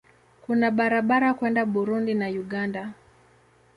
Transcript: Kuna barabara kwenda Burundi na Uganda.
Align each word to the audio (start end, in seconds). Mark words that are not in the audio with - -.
Kuna 0.45 0.71
barabara 0.71 1.29
kwenda 1.33 1.65
Burundi 1.65 2.13
na 2.13 2.27
Uganda. 2.43 2.89